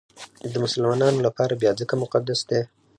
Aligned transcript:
د 0.51 0.53
مسلمانانو 0.63 1.19
لپاره 1.27 1.59
بیا 1.61 1.71
ځکه 1.79 1.93
مقدس 2.03 2.39
دی. 2.49 2.61